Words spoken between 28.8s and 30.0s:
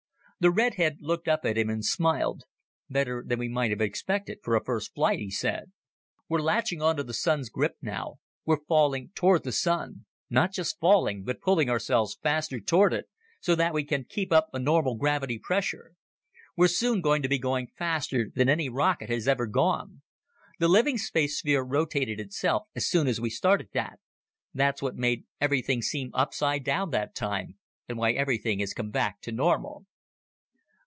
back to normal."